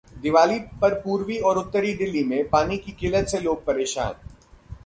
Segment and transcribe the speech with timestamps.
[0.17, 4.13] दिवाली पर पूर्वी और उत्तरी दिल्ली में पानी की किल्लत से लोग परेशान